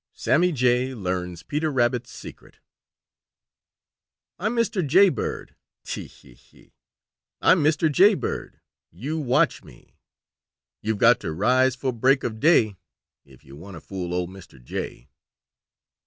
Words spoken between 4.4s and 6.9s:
Mr. Jaybird, tee hee hee!